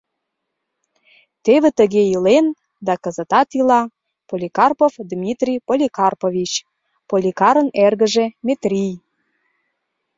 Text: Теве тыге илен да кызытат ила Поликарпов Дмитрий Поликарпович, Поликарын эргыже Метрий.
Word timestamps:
Теве 1.43 1.69
тыге 1.77 2.03
илен 2.13 2.45
да 2.87 2.93
кызытат 3.03 3.49
ила 3.59 3.81
Поликарпов 4.27 4.93
Дмитрий 5.11 5.57
Поликарпович, 5.67 6.51
Поликарын 7.09 7.67
эргыже 7.85 8.25
Метрий. 8.45 8.93